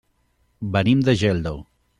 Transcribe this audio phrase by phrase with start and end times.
[0.77, 1.57] Venim de Geldo.